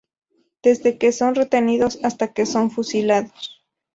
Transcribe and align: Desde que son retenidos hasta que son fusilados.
Desde 0.63 0.97
que 0.97 1.11
son 1.11 1.35
retenidos 1.35 1.99
hasta 2.03 2.33
que 2.33 2.47
son 2.47 2.71
fusilados. 2.71 3.63